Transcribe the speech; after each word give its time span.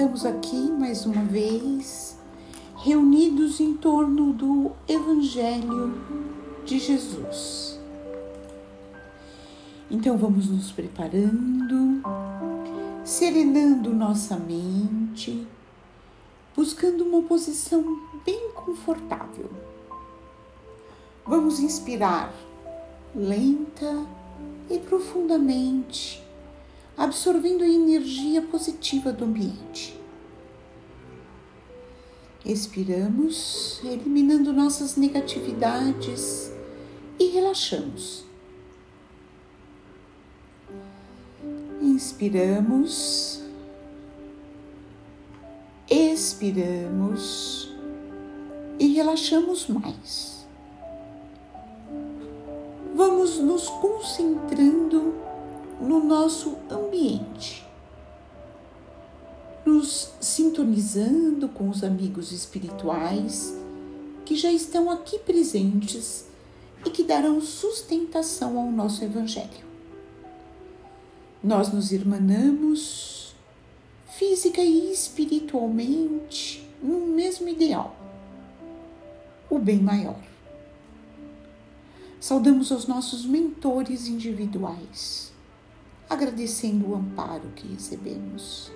Estamos 0.00 0.24
aqui 0.24 0.56
mais 0.56 1.04
uma 1.04 1.22
vez, 1.24 2.16
reunidos 2.78 3.60
em 3.60 3.74
torno 3.74 4.32
do 4.32 4.72
Evangelho 4.88 5.92
de 6.64 6.78
Jesus. 6.78 7.78
Então 9.90 10.16
vamos 10.16 10.48
nos 10.48 10.72
preparando, 10.72 12.00
serenando 13.04 13.92
nossa 13.92 14.38
mente, 14.38 15.46
buscando 16.56 17.04
uma 17.04 17.20
posição 17.20 17.84
bem 18.24 18.52
confortável. 18.54 19.50
Vamos 21.26 21.60
inspirar 21.60 22.32
lenta 23.14 24.06
e 24.70 24.78
profundamente, 24.78 26.26
absorvendo 26.96 27.64
a 27.64 27.68
energia 27.68 28.42
positiva 28.42 29.12
do 29.12 29.24
ambiente. 29.24 29.98
Expiramos, 32.44 33.80
eliminando 33.84 34.52
nossas 34.52 34.96
negatividades 34.96 36.52
e 37.18 37.26
relaxamos. 37.28 38.24
Inspiramos, 41.80 43.40
expiramos 45.88 47.70
e 48.78 48.94
relaxamos 48.94 49.66
mais 49.68 50.40
vamos 53.00 53.38
nos 53.38 53.68
concentrando 53.68 55.14
no 55.80 56.04
nosso 56.04 56.56
ambiente, 56.70 57.66
nos 59.64 60.10
sintonizando 60.20 61.48
com 61.48 61.68
os 61.68 61.82
amigos 61.82 62.32
espirituais 62.32 63.54
que 64.24 64.36
já 64.36 64.52
estão 64.52 64.90
aqui 64.90 65.18
presentes 65.18 66.26
e 66.84 66.90
que 66.90 67.02
darão 67.02 67.40
sustentação 67.40 68.58
ao 68.58 68.70
nosso 68.70 69.04
Evangelho. 69.04 69.70
Nós 71.42 71.72
nos 71.72 71.90
irmanamos 71.90 73.34
física 74.06 74.60
e 74.60 74.92
espiritualmente 74.92 76.68
no 76.82 77.06
mesmo 77.06 77.48
ideal, 77.48 77.96
o 79.48 79.58
bem 79.58 79.78
maior. 79.78 80.20
Saudamos 82.20 82.70
os 82.70 82.86
nossos 82.86 83.24
mentores 83.24 84.06
individuais, 84.06 85.29
agradecendo 86.10 86.90
o 86.90 86.94
amparo 86.94 87.48
que 87.54 87.66
recebemos. 87.68 88.70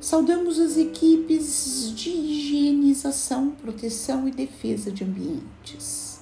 Saudamos 0.00 0.58
as 0.58 0.76
equipes 0.76 1.92
de 1.94 2.08
higienização, 2.08 3.50
proteção 3.50 4.28
e 4.28 4.30
defesa 4.30 4.90
de 4.90 5.04
ambientes. 5.04 6.20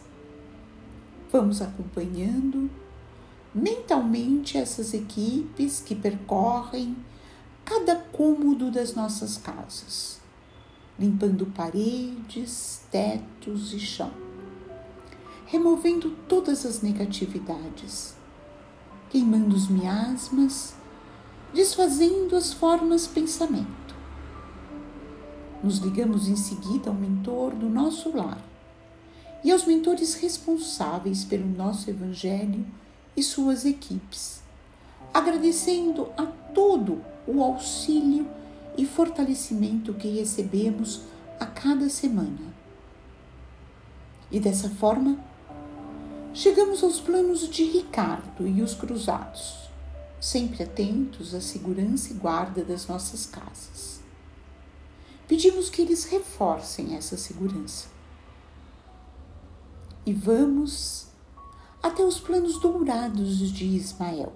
Vamos 1.31 1.61
acompanhando 1.61 2.71
mentalmente 3.55 4.59
essas 4.59 4.95
equipes 4.95 5.81
que 5.81 5.95
percorrem 5.95 6.97
cada 7.65 7.95
cômodo 7.95 8.71
das 8.71 8.95
nossas 8.95 9.37
casas, 9.37 10.19
limpando 10.99 11.47
paredes, 11.47 12.81
tetos 12.91 13.75
e 13.75 13.79
chão 13.79 14.25
removendo 15.55 16.11
todas 16.29 16.67
as 16.67 16.83
negatividades, 16.83 18.15
queimando 19.15 19.55
os 19.55 19.69
miasmas, 19.69 20.75
desfazendo 21.55 22.35
as 22.35 22.53
formas 22.53 23.07
pensamento. 23.07 23.95
Nos 25.63 25.79
ligamos 25.79 26.27
em 26.27 26.35
seguida 26.35 26.91
ao 26.91 26.97
mentor 26.97 27.55
do 27.55 27.69
nosso 27.69 28.11
lar 28.11 28.43
e 29.45 29.53
aos 29.53 29.67
mentores 29.67 30.15
responsáveis 30.15 31.23
pelo 31.25 31.47
nosso 31.47 31.89
Evangelho 31.89 32.67
e 33.17 33.23
suas 33.23 33.65
equipes, 33.65 34.43
agradecendo 35.13 36.09
a 36.17 36.27
todo 36.27 37.01
o 37.25 37.41
auxílio 37.41 38.27
e 38.77 38.85
fortalecimento 38.85 39.95
que 39.95 40.09
recebemos 40.09 41.03
a 41.39 41.47
cada 41.47 41.89
semana. 41.89 42.53
E 44.29 44.41
dessa 44.41 44.69
forma, 44.69 45.17
Chegamos 46.37 46.83
aos 46.83 47.01
planos 47.01 47.49
de 47.49 47.63
Ricardo 47.63 48.45
e 48.45 48.61
os 48.61 48.75
cruzados, 48.75 49.71
sempre 50.21 50.65
atentos 50.65 51.33
à 51.33 51.41
segurança 51.41 52.13
e 52.13 52.17
guarda 52.17 52.65
das 52.65 52.89
nossas 52.89 53.25
casas. 53.25 54.01
Pedimos 55.29 55.71
que 55.71 55.81
eles 55.81 56.07
reforcem 56.07 56.97
essa 56.97 57.17
segurança. 57.17 57.87
E 60.05 60.13
vamos 60.13 61.07
até 61.81 62.05
os 62.05 62.19
planos 62.19 62.59
dourados 62.59 63.39
de 63.53 63.65
Ismael, 63.67 64.33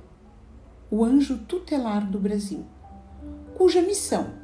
o 0.88 1.04
anjo 1.04 1.36
tutelar 1.48 2.08
do 2.08 2.20
Brasil, 2.20 2.64
cuja 3.56 3.82
missão 3.82 4.34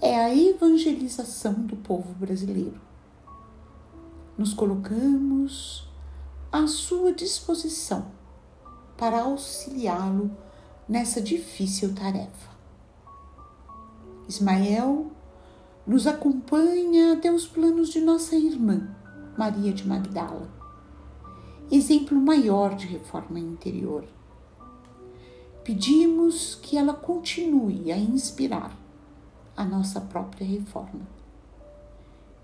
é 0.00 0.18
a 0.24 0.34
evangelização 0.34 1.52
do 1.52 1.76
povo 1.76 2.14
brasileiro. 2.14 2.80
Nos 4.38 4.54
colocamos 4.54 5.92
à 6.54 6.68
sua 6.68 7.12
disposição 7.12 8.12
para 8.96 9.22
auxiliá-lo 9.22 10.30
nessa 10.88 11.20
difícil 11.20 11.92
tarefa. 11.96 12.48
Ismael 14.28 15.10
nos 15.84 16.06
acompanha 16.06 17.14
até 17.14 17.32
os 17.32 17.44
planos 17.44 17.88
de 17.88 18.00
nossa 18.00 18.36
irmã, 18.36 18.88
Maria 19.36 19.72
de 19.72 19.84
Magdala, 19.84 20.48
exemplo 21.72 22.16
maior 22.16 22.76
de 22.76 22.86
reforma 22.86 23.40
interior. 23.40 24.04
Pedimos 25.64 26.54
que 26.54 26.78
ela 26.78 26.94
continue 26.94 27.90
a 27.90 27.98
inspirar 27.98 28.78
a 29.56 29.64
nossa 29.64 30.00
própria 30.00 30.46
reforma. 30.46 31.02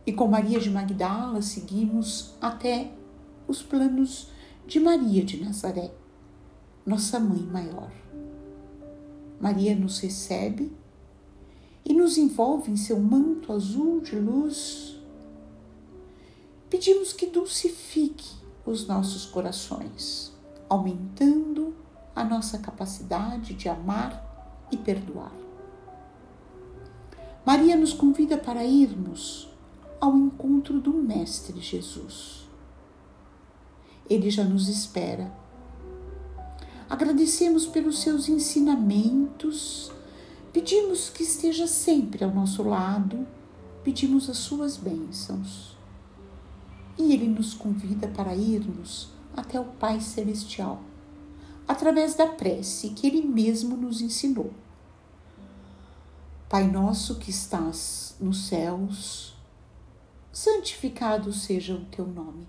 E 0.04 0.12
com 0.12 0.26
Maria 0.26 0.58
de 0.58 0.68
Magdala 0.68 1.40
seguimos 1.42 2.34
até 2.40 2.90
os 3.50 3.62
planos 3.62 4.28
de 4.64 4.78
Maria 4.78 5.24
de 5.24 5.42
Nazaré, 5.42 5.90
nossa 6.86 7.18
mãe 7.18 7.40
maior. 7.40 7.90
Maria 9.40 9.74
nos 9.74 9.98
recebe 9.98 10.70
e 11.84 11.92
nos 11.92 12.16
envolve 12.16 12.70
em 12.70 12.76
seu 12.76 13.00
manto 13.00 13.52
azul 13.52 14.00
de 14.00 14.14
luz. 14.14 14.96
Pedimos 16.68 17.12
que 17.12 17.26
dulcifique 17.26 18.36
os 18.64 18.86
nossos 18.86 19.26
corações, 19.26 20.32
aumentando 20.68 21.74
a 22.14 22.22
nossa 22.22 22.56
capacidade 22.58 23.54
de 23.54 23.68
amar 23.68 24.68
e 24.70 24.76
perdoar. 24.76 25.32
Maria 27.44 27.76
nos 27.76 27.92
convida 27.92 28.38
para 28.38 28.64
irmos 28.64 29.50
ao 30.00 30.16
encontro 30.16 30.80
do 30.80 30.92
Mestre 30.92 31.60
Jesus 31.60 32.39
ele 34.10 34.28
já 34.28 34.42
nos 34.42 34.68
espera. 34.68 35.32
Agradecemos 36.88 37.66
pelos 37.66 38.00
seus 38.00 38.28
ensinamentos, 38.28 39.92
pedimos 40.52 41.08
que 41.08 41.22
esteja 41.22 41.68
sempre 41.68 42.24
ao 42.24 42.34
nosso 42.34 42.64
lado, 42.64 43.24
pedimos 43.84 44.28
as 44.28 44.38
suas 44.38 44.76
bênçãos. 44.76 45.76
E 46.98 47.14
ele 47.14 47.28
nos 47.28 47.54
convida 47.54 48.08
para 48.08 48.34
irmos 48.34 49.10
até 49.36 49.60
o 49.60 49.64
Pai 49.64 50.00
Celestial, 50.00 50.82
através 51.68 52.16
da 52.16 52.26
prece 52.26 52.90
que 52.90 53.06
ele 53.06 53.22
mesmo 53.22 53.76
nos 53.76 54.00
ensinou. 54.00 54.52
Pai 56.48 56.66
nosso 56.66 57.20
que 57.20 57.30
estás 57.30 58.16
nos 58.20 58.48
céus, 58.48 59.36
santificado 60.32 61.32
seja 61.32 61.76
o 61.76 61.84
teu 61.84 62.08
nome 62.08 62.48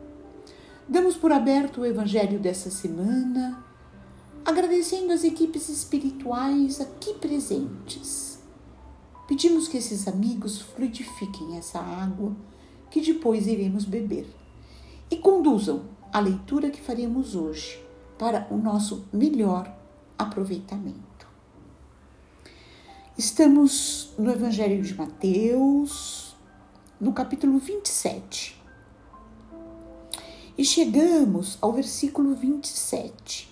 Damos 0.91 1.15
por 1.15 1.31
aberto 1.31 1.79
o 1.79 1.85
Evangelho 1.85 2.37
dessa 2.37 2.69
semana, 2.69 3.63
agradecendo 4.43 5.13
as 5.13 5.23
equipes 5.23 5.69
espirituais 5.69 6.81
aqui 6.81 7.13
presentes, 7.13 8.43
pedimos 9.25 9.69
que 9.69 9.77
esses 9.77 10.05
amigos 10.05 10.59
fluidifiquem 10.59 11.55
essa 11.55 11.79
água 11.79 12.35
que 12.89 12.99
depois 12.99 13.47
iremos 13.47 13.85
beber 13.85 14.27
e 15.09 15.15
conduzam 15.15 15.83
a 16.11 16.19
leitura 16.19 16.69
que 16.69 16.81
faremos 16.81 17.35
hoje 17.35 17.81
para 18.19 18.45
o 18.51 18.57
nosso 18.57 19.07
melhor 19.13 19.73
aproveitamento. 20.19 21.25
Estamos 23.17 24.13
no 24.19 24.29
Evangelho 24.29 24.83
de 24.83 24.93
Mateus, 24.93 26.35
no 26.99 27.13
capítulo 27.13 27.59
27. 27.59 28.60
E 30.61 30.63
chegamos 30.63 31.57
ao 31.59 31.73
versículo 31.73 32.35
27. 32.35 33.51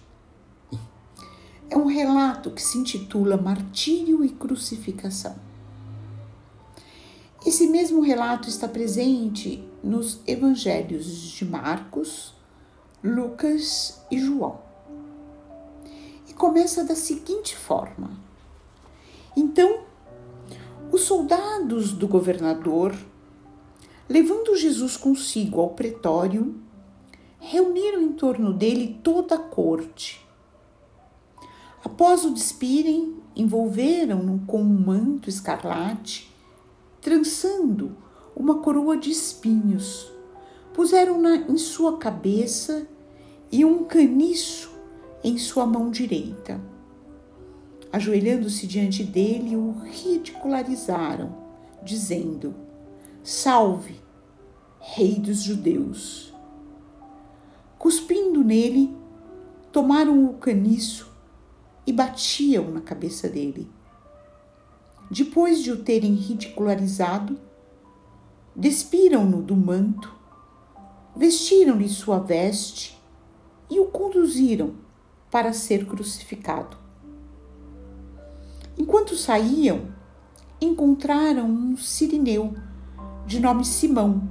É 1.68 1.76
um 1.76 1.88
relato 1.88 2.52
que 2.52 2.62
se 2.62 2.78
intitula 2.78 3.36
Martírio 3.36 4.24
e 4.24 4.30
Crucificação. 4.30 5.36
Esse 7.44 7.66
mesmo 7.66 8.02
relato 8.02 8.48
está 8.48 8.68
presente 8.68 9.68
nos 9.84 10.20
evangelhos 10.28 11.08
de 11.08 11.46
Marcos, 11.46 12.36
Lucas 13.04 14.00
e 14.12 14.20
João. 14.20 14.60
E 16.28 16.34
começa 16.36 16.84
da 16.84 16.96
seguinte 16.96 17.58
forma: 17.58 18.12
Então, 19.36 19.80
os 20.92 21.02
soldados 21.02 21.92
do 21.92 22.08
governador, 22.08 22.96
levando 24.08 24.56
Jesus 24.56 24.96
consigo 24.96 25.60
ao 25.60 25.72
pretório, 25.72 26.69
reuniram 27.40 28.02
em 28.02 28.12
torno 28.14 28.54
dele 28.54 29.00
toda 29.02 29.36
a 29.36 29.40
corte. 29.40 30.26
Após 31.84 32.26
o 32.26 32.34
despirem, 32.34 33.16
envolveram-no 33.36 34.40
com 34.46 34.62
um 34.62 34.80
manto 34.86 35.30
escarlate, 35.30 36.34
trançando 37.02 37.96
uma 38.36 38.60
coroa 38.60 38.98
de 38.98 39.10
espinhos 39.10 40.12
puseram-na 40.80 41.36
em 41.36 41.58
sua 41.58 41.98
cabeça 41.98 42.88
e 43.52 43.66
um 43.66 43.84
caniço 43.84 44.72
em 45.22 45.38
sua 45.38 45.66
mão 45.66 45.92
direita. 45.92 46.62
Ajoelhando-se 47.92 48.66
diante 48.66 49.04
dele, 49.04 49.58
o 49.58 49.72
ridicularizaram, 49.84 51.36
dizendo: 51.84 52.56
Salve, 53.22 54.00
Rei 54.80 55.16
dos 55.16 55.42
Judeus! 55.42 56.34
Cuspindo 57.80 58.44
nele, 58.44 58.96
tomaram 59.72 60.26
o 60.26 60.36
caniço 60.36 61.12
e 61.88 61.92
batiam 61.92 62.70
na 62.70 62.82
cabeça 62.82 63.28
dele. 63.28 63.68
Depois 65.10 65.64
de 65.64 65.72
o 65.72 65.84
terem 65.84 66.14
ridicularizado, 66.14 67.40
despiram-no 68.56 69.42
do 69.42 69.56
manto 69.56 70.20
vestiram-lhe 71.20 71.90
sua 71.90 72.18
veste 72.18 72.98
e 73.70 73.78
o 73.78 73.88
conduziram 73.88 74.76
para 75.30 75.52
ser 75.52 75.86
crucificado. 75.86 76.78
Enquanto 78.78 79.18
saíam, 79.18 79.88
encontraram 80.62 81.46
um 81.46 81.76
sirineu 81.76 82.56
de 83.26 83.42
nome 83.42 83.66
Simão 83.66 84.30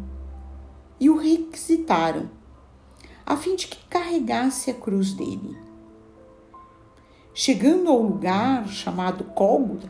e 0.98 1.10
o 1.10 1.18
requisitaram, 1.18 2.30
a 3.28 3.36
fim 3.36 3.54
de 3.54 3.66
que 3.68 3.76
carregasse 3.90 4.70
a 4.70 4.74
cruz 4.74 5.12
dele. 5.12 5.54
Chegando 7.34 7.90
ao 7.90 8.00
lugar 8.00 8.66
chamado 8.68 9.22
Cólgota, 9.22 9.86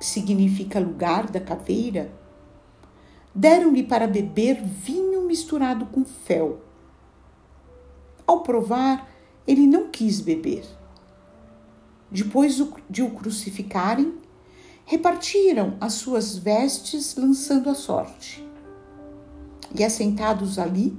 que 0.00 0.06
significa 0.06 0.80
lugar 0.80 1.30
da 1.30 1.38
caveira, 1.38 2.10
deram-lhe 3.34 3.82
para 3.82 4.06
beber 4.06 4.62
vinho 4.64 5.26
misturado 5.26 5.84
com 5.84 6.06
fel. 6.06 6.62
Ao 8.26 8.40
provar, 8.40 9.10
ele 9.46 9.66
não 9.66 9.90
quis 9.90 10.22
beber. 10.22 10.64
Depois 12.10 12.58
de 12.88 13.02
o 13.02 13.10
crucificarem, 13.10 14.14
repartiram 14.86 15.76
as 15.82 15.92
suas 15.92 16.38
vestes, 16.38 17.14
lançando 17.14 17.68
a 17.68 17.74
sorte. 17.74 18.42
E 19.78 19.84
assentados 19.84 20.58
ali, 20.58 20.96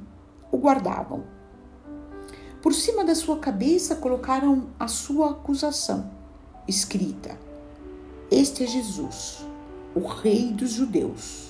o 0.52 0.60
guardavam. 0.60 1.35
Por 2.66 2.74
cima 2.74 3.06
da 3.06 3.14
sua 3.14 3.38
cabeça 3.38 3.96
colocaram 3.96 4.70
a 4.80 4.88
sua 4.88 5.30
acusação, 5.30 6.10
escrita: 6.68 7.38
Este 8.32 8.64
é 8.64 8.66
Jesus, 8.66 9.46
o 9.94 10.00
Rei 10.00 10.52
dos 10.52 10.72
Judeus. 10.72 11.50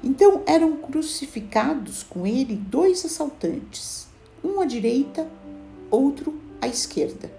Então 0.00 0.42
eram 0.46 0.76
crucificados 0.76 2.04
com 2.04 2.24
ele 2.24 2.54
dois 2.54 3.04
assaltantes, 3.04 4.06
um 4.44 4.60
à 4.60 4.66
direita, 4.66 5.28
outro 5.90 6.40
à 6.62 6.68
esquerda. 6.68 7.32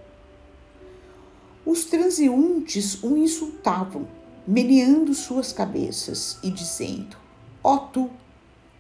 Os 1.66 1.86
transeuntes 1.86 3.02
o 3.02 3.16
insultavam, 3.16 4.06
meneando 4.46 5.14
suas 5.14 5.54
cabeças 5.54 6.38
e 6.44 6.52
dizendo: 6.52 7.16
Ó 7.64 7.78
tu, 7.78 8.10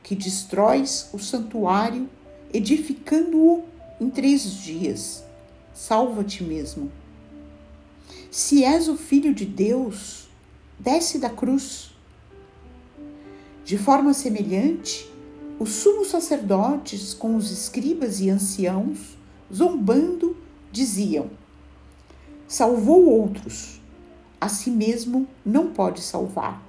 que 0.03 0.15
destróis 0.15 1.09
o 1.13 1.17
santuário, 1.17 2.09
edificando-o 2.53 3.63
em 3.99 4.09
três 4.09 4.53
dias, 4.53 5.23
salva-te 5.73 6.43
mesmo. 6.43 6.91
Se 8.31 8.63
és 8.63 8.87
o 8.87 8.95
filho 8.95 9.33
de 9.33 9.45
Deus, 9.45 10.27
desce 10.77 11.17
da 11.17 11.29
cruz. 11.29 11.91
De 13.63 13.77
forma 13.77 14.13
semelhante, 14.13 15.09
os 15.59 15.71
sumos 15.71 16.07
sacerdotes, 16.07 17.13
com 17.13 17.35
os 17.35 17.51
escribas 17.51 18.19
e 18.19 18.29
anciãos, 18.29 19.17
zombando, 19.53 20.37
diziam: 20.71 21.29
Salvou 22.47 23.05
outros, 23.09 23.79
a 24.39 24.47
si 24.47 24.71
mesmo 24.71 25.27
não 25.45 25.71
pode 25.71 26.01
salvar. 26.01 26.63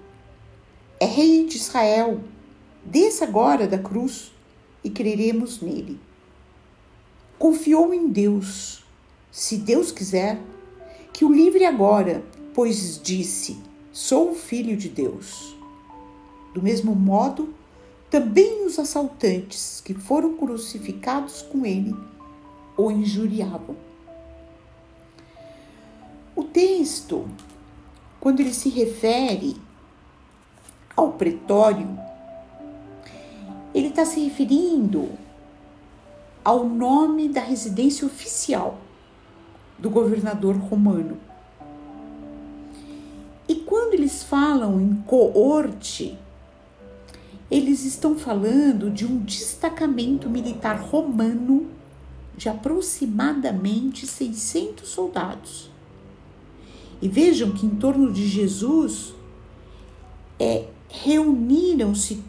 É 0.99 1.07
rei 1.07 1.47
de 1.47 1.57
Israel, 1.57 2.21
desça 2.85 3.25
agora 3.25 3.67
da 3.67 3.79
cruz 3.79 4.33
e 4.83 4.91
creremos 4.91 5.61
nele. 5.61 5.99
Confiou 7.39 7.95
em 7.95 8.09
Deus, 8.09 8.85
se 9.31 9.57
Deus 9.57 9.91
quiser, 9.91 10.41
que 11.13 11.25
o 11.25 11.33
livre 11.33 11.65
agora, 11.65 12.25
pois 12.55 13.01
disse: 13.03 13.59
Sou 13.93 14.33
o 14.33 14.35
filho 14.35 14.77
de 14.77 14.89
Deus. 14.89 15.57
Do 16.55 16.63
mesmo 16.63 16.95
modo, 16.95 17.55
também 18.11 18.67
os 18.67 18.79
assaltantes 18.79 19.81
que 19.85 19.95
foram 19.95 20.37
crucificados 20.37 21.43
com 21.43 21.65
ele 21.65 21.95
o 22.77 22.91
injuriavam. 22.91 23.77
O 26.35 26.43
texto, 26.43 27.29
quando 28.19 28.41
ele 28.41 28.55
se 28.55 28.69
refere 28.69 29.57
ao 30.97 31.13
pretório, 31.13 31.99
está 33.91 34.05
se 34.05 34.21
referindo 34.21 35.09
ao 36.45 36.69
nome 36.69 37.29
da 37.29 37.41
residência 37.41 38.07
oficial 38.07 38.79
do 39.79 39.91
governador 39.91 40.57
romano. 40.57 41.19
E 43.49 43.57
quando 43.57 43.95
eles 43.95 44.23
falam 44.23 44.81
em 44.81 44.95
coorte, 45.07 46.17
eles 47.51 47.85
estão 47.85 48.17
falando 48.17 48.91
de 48.91 49.05
um 49.05 49.19
destacamento 49.19 50.31
militar 50.31 50.81
romano 50.81 51.67
de 52.37 52.49
aproximadamente 52.49 54.07
600 54.07 54.89
soldados. 54.89 55.71
E 57.03 57.09
vejam 57.09 57.51
que 57.53 57.67
em 57.67 57.71
torno 57.71 58.13
de 58.13 58.27
Jesus 58.27 59.15
é, 60.39 60.67
reuniram-se 60.89 62.23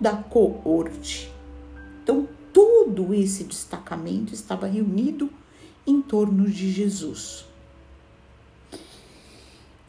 toda 0.00 0.10
a 0.10 0.16
coorte. 0.16 1.30
Então, 2.02 2.26
todo 2.52 3.12
esse 3.14 3.44
destacamento 3.44 4.32
estava 4.32 4.66
reunido 4.66 5.28
em 5.86 6.00
torno 6.00 6.48
de 6.48 6.72
Jesus. 6.72 7.44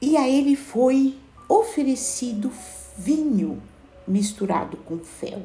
E 0.01 0.17
a 0.17 0.27
ele 0.27 0.55
foi 0.55 1.17
oferecido 1.47 2.51
vinho 2.97 3.61
misturado 4.05 4.75
com 4.77 4.99
fel. 4.99 5.41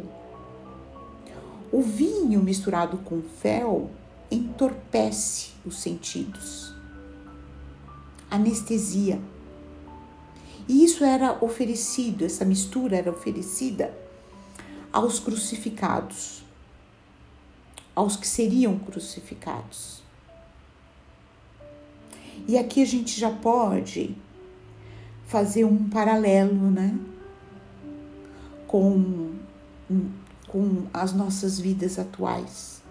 O 1.71 1.81
vinho 1.81 2.43
misturado 2.43 2.99
com 2.99 3.23
fel 3.23 3.91
entorpece 4.31 5.51
os 5.65 5.79
sentidos, 5.81 6.75
anestesia. 8.29 9.21
E 10.69 10.85
isso 10.85 11.05
era 11.05 11.39
oferecido, 11.45 12.25
essa 12.25 12.45
mistura 12.45 12.97
era 12.97 13.11
oferecida 13.11 14.06
aos 14.97 15.21
crucificados, 15.21 16.43
aos 17.95 18.17
que 18.17 18.27
seriam 18.27 18.79
crucificados. 18.79 20.01
E 22.49 22.57
aqui 22.57 22.81
a 22.81 22.87
gente 22.87 23.21
já 23.21 23.31
pode 23.31 24.17
fazer 25.27 25.67
um 25.67 25.87
paralelo, 25.91 26.71
né? 26.71 26.99
Com, 28.67 29.35
com 30.49 30.87
as 30.95 31.13
nossas 31.13 31.61
vidas 31.61 31.99
atuais. 31.99 32.83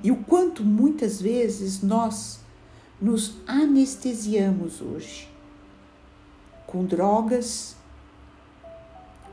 E 0.00 0.12
o 0.12 0.16
quanto 0.22 0.62
muitas 0.62 1.20
vezes 1.20 1.82
nós 1.82 2.38
nos 3.00 3.34
anestesiamos 3.48 4.80
hoje 4.80 5.28
com 6.68 6.84
drogas, 6.84 7.74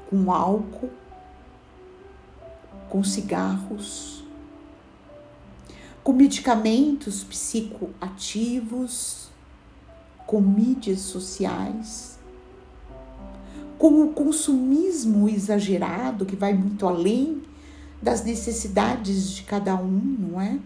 com 0.10 0.32
álcool, 0.32 0.89
com 2.89 3.04
cigarros, 3.04 4.24
com 6.04 6.13
medicamentos 6.13 7.24
psicoativos, 7.24 9.30
com 10.25 10.42
mídias 10.42 11.01
sociais, 11.01 12.18
com 13.78 14.04
o 14.04 14.12
consumismo 14.12 15.30
exagerado 15.30 16.25
que 16.25 16.36
vai 16.36 16.56
muito 16.56 16.88
além 16.88 17.44
das 18.01 18.24
necessidades 18.24 19.30
de 19.30 19.44
cada 19.44 19.75
um, 19.75 20.16
não 20.18 20.42
é? 20.42 20.58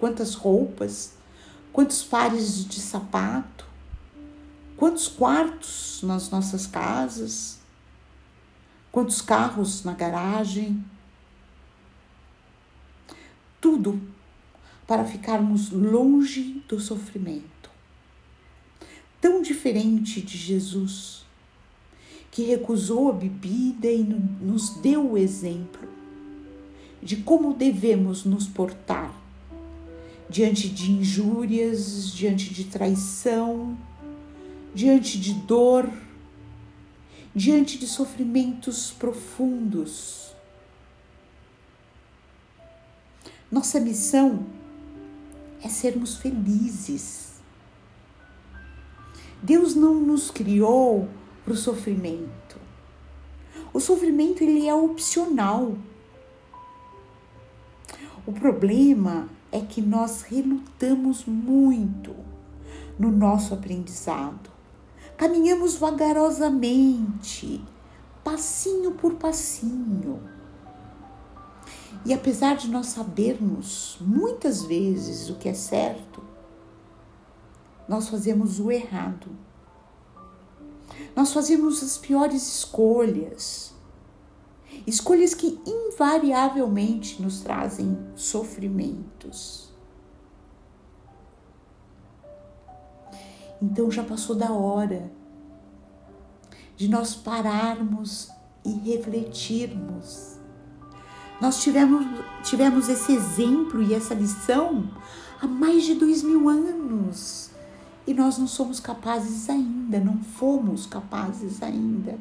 Quantas 0.00 0.34
roupas, 0.34 1.12
quantos 1.72 2.02
pares 2.02 2.64
de 2.64 2.80
sapato, 2.80 3.64
quantos 4.76 5.06
quartos 5.06 6.00
nas 6.02 6.28
nossas 6.28 6.66
casas, 6.66 7.61
quantos 8.92 9.22
carros 9.22 9.82
na 9.82 9.94
garagem. 9.94 10.84
Tudo 13.60 14.00
para 14.86 15.04
ficarmos 15.04 15.70
longe 15.70 16.62
do 16.68 16.78
sofrimento. 16.78 17.70
Tão 19.20 19.40
diferente 19.40 20.20
de 20.20 20.36
Jesus, 20.36 21.24
que 22.30 22.42
recusou 22.42 23.08
a 23.08 23.12
bebida 23.12 23.90
e 23.90 24.02
nos 24.02 24.70
deu 24.80 25.12
o 25.12 25.18
exemplo 25.18 25.88
de 27.02 27.16
como 27.16 27.54
devemos 27.54 28.24
nos 28.24 28.46
portar 28.46 29.12
diante 30.28 30.68
de 30.68 30.92
injúrias, 30.92 32.12
diante 32.12 32.54
de 32.54 32.64
traição, 32.64 33.76
diante 34.74 35.18
de 35.18 35.34
dor, 35.34 35.90
diante 37.34 37.78
de 37.78 37.86
sofrimentos 37.86 38.90
profundos. 38.90 40.34
Nossa 43.50 43.80
missão 43.80 44.46
é 45.62 45.68
sermos 45.68 46.16
felizes. 46.16 47.40
Deus 49.42 49.74
não 49.74 49.94
nos 49.94 50.30
criou 50.30 51.08
para 51.44 51.54
o 51.54 51.56
sofrimento. 51.56 52.60
O 53.72 53.80
sofrimento 53.80 54.44
ele 54.44 54.68
é 54.68 54.74
opcional. 54.74 55.76
O 58.26 58.32
problema 58.32 59.28
é 59.50 59.60
que 59.60 59.80
nós 59.80 60.22
relutamos 60.22 61.24
muito 61.24 62.14
no 62.98 63.10
nosso 63.10 63.54
aprendizado. 63.54 64.51
Caminhamos 65.22 65.76
vagarosamente, 65.76 67.64
passinho 68.24 68.90
por 68.90 69.14
passinho. 69.14 70.20
E 72.04 72.12
apesar 72.12 72.56
de 72.56 72.68
nós 72.68 72.86
sabermos 72.86 73.98
muitas 74.00 74.64
vezes 74.64 75.30
o 75.30 75.36
que 75.36 75.48
é 75.48 75.54
certo, 75.54 76.20
nós 77.88 78.08
fazemos 78.08 78.58
o 78.58 78.68
errado. 78.68 79.28
Nós 81.14 81.32
fazemos 81.32 81.80
as 81.84 81.96
piores 81.96 82.42
escolhas 82.56 83.72
escolhas 84.84 85.34
que 85.34 85.60
invariavelmente 85.64 87.22
nos 87.22 87.42
trazem 87.42 87.96
sofrimentos. 88.16 89.61
Então 93.62 93.88
já 93.92 94.02
passou 94.02 94.34
da 94.34 94.50
hora 94.50 95.08
de 96.76 96.88
nós 96.88 97.14
pararmos 97.14 98.28
e 98.64 98.72
refletirmos. 98.72 100.36
Nós 101.40 101.62
tivemos, 101.62 102.04
tivemos 102.42 102.88
esse 102.88 103.12
exemplo 103.12 103.80
e 103.80 103.94
essa 103.94 104.14
lição 104.14 104.90
há 105.40 105.46
mais 105.46 105.84
de 105.84 105.94
dois 105.94 106.24
mil 106.24 106.48
anos 106.48 107.50
e 108.04 108.12
nós 108.12 108.36
não 108.36 108.48
somos 108.48 108.80
capazes 108.80 109.48
ainda, 109.48 110.00
não 110.00 110.18
fomos 110.24 110.84
capazes 110.84 111.62
ainda 111.62 112.18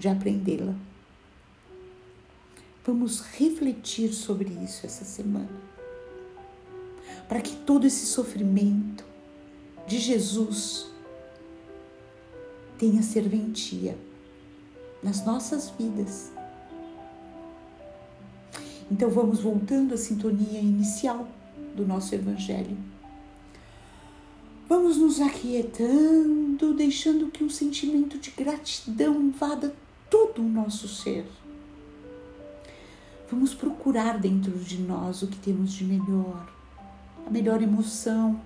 de 0.00 0.08
aprendê-la. 0.08 0.74
Vamos 2.84 3.20
refletir 3.20 4.12
sobre 4.12 4.48
isso 4.64 4.84
essa 4.84 5.04
semana. 5.04 5.48
Para 7.28 7.40
que 7.40 7.54
todo 7.54 7.86
esse 7.86 8.06
sofrimento 8.06 9.04
de 9.86 9.98
Jesus 9.98 10.86
tenha 12.78 13.02
serventia 13.02 13.96
nas 15.02 15.24
nossas 15.24 15.70
vidas. 15.70 16.32
Então 18.90 19.08
vamos 19.08 19.40
voltando 19.40 19.94
à 19.94 19.96
sintonia 19.96 20.60
inicial 20.60 21.28
do 21.74 21.86
nosso 21.86 22.14
Evangelho. 22.14 22.76
Vamos 24.68 24.96
nos 24.96 25.20
aquietando, 25.20 26.74
deixando 26.74 27.28
que 27.28 27.44
um 27.44 27.50
sentimento 27.50 28.18
de 28.18 28.30
gratidão 28.30 29.20
invada 29.20 29.74
todo 30.10 30.42
o 30.42 30.48
nosso 30.48 30.88
ser. 30.88 31.24
Vamos 33.30 33.54
procurar 33.54 34.18
dentro 34.18 34.52
de 34.58 34.78
nós 34.78 35.22
o 35.22 35.28
que 35.28 35.38
temos 35.38 35.72
de 35.72 35.84
melhor, 35.84 36.48
a 37.26 37.30
melhor 37.30 37.62
emoção, 37.62 38.40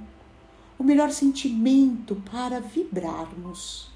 o 0.80 0.84
melhor 0.84 1.12
sentimento 1.12 2.16
para 2.32 2.58
vibrarmos. 2.58 3.88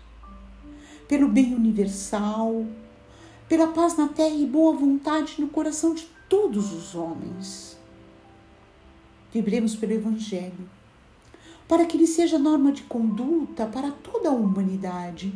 Pelo 1.08 1.26
bem 1.26 1.52
universal, 1.52 2.64
pela 3.48 3.66
paz 3.66 3.96
na 3.96 4.06
terra 4.06 4.36
e 4.36 4.46
boa 4.46 4.76
vontade 4.76 5.40
no 5.40 5.48
coração 5.48 5.94
de 5.94 6.06
todos 6.28 6.72
os 6.72 6.94
homens. 6.94 7.76
Vibremos 9.32 9.74
pelo 9.74 9.94
Evangelho, 9.94 10.70
para 11.66 11.84
que 11.84 11.96
ele 11.96 12.06
seja 12.06 12.38
norma 12.38 12.70
de 12.70 12.82
conduta 12.82 13.66
para 13.66 13.90
toda 13.90 14.28
a 14.28 14.32
humanidade 14.32 15.32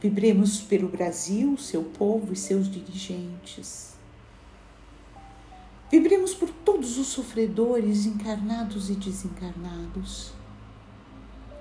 Vibremos 0.00 0.60
pelo 0.60 0.88
Brasil, 0.88 1.56
seu 1.56 1.82
povo 1.82 2.32
e 2.32 2.36
seus 2.36 2.70
dirigentes. 2.70 3.97
Vibremos 5.90 6.34
por 6.34 6.50
todos 6.50 6.98
os 6.98 7.06
sofredores 7.06 8.04
encarnados 8.04 8.90
e 8.90 8.94
desencarnados. 8.94 10.32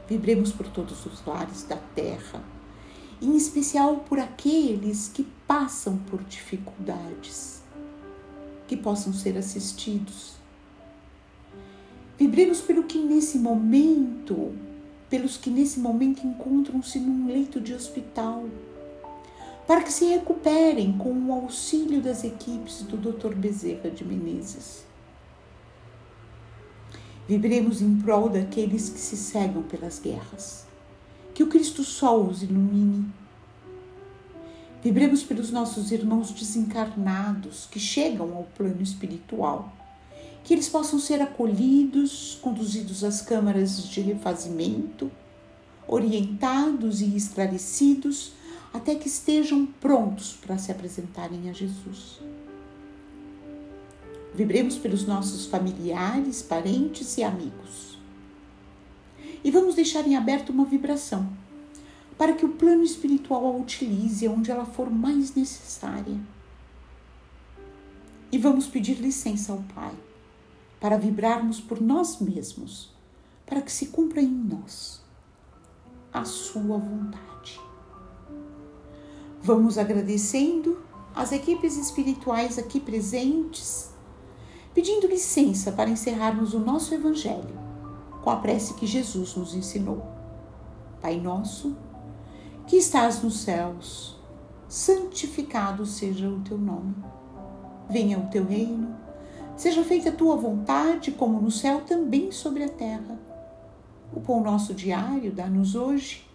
Vibremos 0.07 0.51
por 0.51 0.67
todos 0.67 1.05
os 1.05 1.25
lares 1.25 1.63
da 1.63 1.77
terra, 1.77 2.43
em 3.21 3.35
especial 3.35 3.97
por 4.07 4.19
aqueles 4.19 5.07
que 5.07 5.23
passam 5.47 5.97
por 6.09 6.23
dificuldades, 6.23 7.61
que 8.67 8.75
possam 8.75 9.13
ser 9.13 9.37
assistidos. 9.37 10.35
Vibremos 12.17 12.61
pelo 12.61 12.83
que 12.83 12.97
nesse 12.97 13.37
momento 13.37 14.53
pelos 15.09 15.37
que 15.37 15.49
nesse 15.49 15.79
momento 15.79 16.25
encontram-se 16.25 16.99
num 16.99 17.27
leito 17.27 17.61
de 17.61 17.73
hospital, 17.73 18.45
para 19.67 19.83
que 19.83 19.91
se 19.91 20.05
recuperem 20.05 20.97
com 20.97 21.11
o 21.11 21.33
auxílio 21.33 22.01
das 22.01 22.23
equipes 22.23 22.81
do 22.83 22.95
Dr. 22.97 23.35
Bezerra 23.35 23.91
de 23.91 24.05
Menezes. 24.05 24.85
Vibremos 27.27 27.81
em 27.81 27.97
prol 27.97 28.29
daqueles 28.29 28.89
que 28.89 28.99
se 28.99 29.17
cegam 29.17 29.61
pelas 29.61 29.99
guerras. 29.99 30.65
Que 31.33 31.43
o 31.43 31.47
Cristo 31.47 31.83
Sol 31.83 32.27
os 32.27 32.41
ilumine. 32.41 33.13
Vibremos 34.81 35.23
pelos 35.23 35.51
nossos 35.51 35.91
irmãos 35.91 36.31
desencarnados 36.31 37.67
que 37.69 37.79
chegam 37.79 38.33
ao 38.35 38.43
plano 38.55 38.81
espiritual 38.81 39.73
que 40.47 40.53
eles 40.53 40.69
possam 40.69 40.97
ser 40.97 41.21
acolhidos, 41.21 42.39
conduzidos 42.41 43.03
às 43.03 43.21
câmaras 43.21 43.83
de 43.83 43.99
refazimento, 43.99 45.11
orientados 45.85 47.01
e 47.01 47.17
esclarecidos 47.17 48.31
até 48.73 48.95
que 48.95 49.07
estejam 49.07 49.65
prontos 49.65 50.33
para 50.33 50.57
se 50.57 50.71
apresentarem 50.71 51.49
a 51.49 51.53
Jesus. 51.53 52.19
Vibremos 54.33 54.77
pelos 54.77 55.05
nossos 55.05 55.45
familiares, 55.45 56.41
parentes 56.41 57.17
e 57.17 57.23
amigos. 57.23 57.97
E 59.43 59.49
vamos 59.49 59.75
deixar 59.75 60.05
em 60.05 60.15
aberto 60.15 60.49
uma 60.49 60.65
vibração 60.65 61.27
para 62.17 62.33
que 62.33 62.45
o 62.45 62.49
plano 62.49 62.83
espiritual 62.83 63.45
a 63.45 63.57
utilize 63.57 64.27
onde 64.27 64.51
ela 64.51 64.65
for 64.65 64.89
mais 64.89 65.35
necessária. 65.35 66.19
E 68.31 68.37
vamos 68.37 68.67
pedir 68.67 68.95
licença 68.95 69.53
ao 69.53 69.63
Pai 69.73 69.93
para 70.79 70.97
vibrarmos 70.97 71.59
por 71.59 71.81
nós 71.81 72.19
mesmos, 72.19 72.91
para 73.45 73.61
que 73.61 73.71
se 73.71 73.87
cumpra 73.87 74.21
em 74.21 74.27
nós 74.27 75.01
a 76.11 76.25
Sua 76.25 76.77
vontade. 76.77 77.66
Vamos 79.47 79.77
agradecendo 79.77 80.77
as 81.15 81.31
equipes 81.31 81.77
espirituais 81.77 82.59
aqui 82.59 82.81
presentes, 82.81 83.91
pedindo 84.73 85.07
licença 85.07 85.71
para 85.71 85.89
encerrarmos 85.89 86.53
o 86.53 86.59
nosso 86.59 86.93
Evangelho 86.93 87.57
com 88.21 88.29
a 88.29 88.35
prece 88.35 88.73
que 88.73 88.85
Jesus 88.85 89.37
nos 89.37 89.55
ensinou. 89.55 90.05
Pai 91.01 91.17
nosso, 91.17 91.77
que 92.67 92.75
estás 92.75 93.23
nos 93.23 93.39
céus, 93.39 94.19
santificado 94.67 95.85
seja 95.85 96.27
o 96.27 96.41
teu 96.41 96.57
nome. 96.57 96.93
Venha 97.89 98.19
o 98.19 98.27
teu 98.27 98.43
reino, 98.43 98.97
seja 99.55 99.81
feita 99.81 100.09
a 100.09 100.13
tua 100.13 100.35
vontade, 100.35 101.11
como 101.11 101.39
no 101.39 101.51
céu, 101.51 101.83
também 101.87 102.33
sobre 102.33 102.65
a 102.65 102.69
terra. 102.69 103.17
O 104.13 104.19
pão 104.19 104.43
nosso 104.43 104.73
diário 104.73 105.31
dá-nos 105.31 105.73
hoje. 105.73 106.26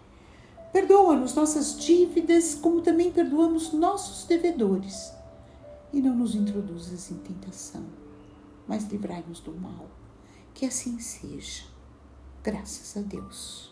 Perdoa-nos 0.73 1.35
nossas 1.35 1.77
dívidas, 1.79 2.55
como 2.55 2.81
também 2.81 3.11
perdoamos 3.11 3.71
nossos 3.71 4.25
devedores. 4.25 5.13
E 5.93 6.01
não 6.01 6.15
nos 6.15 6.33
introduzas 6.33 7.11
em 7.11 7.17
tentação, 7.17 7.85
mas 8.67 8.91
livrai-nos 8.91 9.39
do 9.39 9.53
mal. 9.53 9.87
Que 10.51 10.65
assim 10.65 10.99
seja. 10.99 11.65
Graças 12.41 12.97
a 12.97 13.01
Deus. 13.05 13.71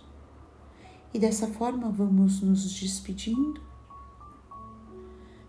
E 1.11 1.17
dessa 1.17 1.47
forma 1.47 1.89
vamos 1.89 2.39
nos 2.39 2.71
despedindo, 2.79 3.59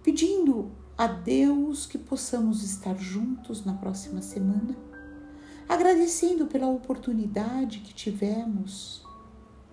pedindo 0.02 0.72
a 0.96 1.06
Deus 1.06 1.84
que 1.84 1.98
possamos 1.98 2.62
estar 2.62 2.96
juntos 2.96 3.62
na 3.62 3.74
próxima 3.74 4.22
semana, 4.22 4.74
agradecendo 5.68 6.46
pela 6.46 6.66
oportunidade 6.66 7.80
que 7.80 7.92
tivemos 7.92 9.04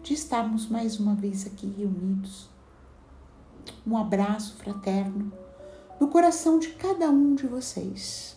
de 0.10 0.16
estarmos 0.16 0.68
mais 0.68 1.00
uma 1.00 1.14
vez 1.14 1.46
aqui 1.46 1.68
reunidos. 1.68 2.50
Um 3.86 3.96
abraço 3.96 4.56
fraterno 4.56 5.32
no 6.02 6.08
coração 6.08 6.58
de 6.58 6.70
cada 6.70 7.12
um 7.12 7.36
de 7.36 7.46
vocês. 7.46 8.36